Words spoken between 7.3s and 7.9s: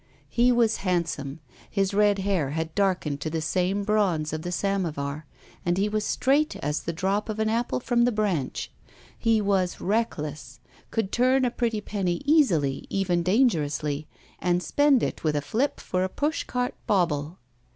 an apple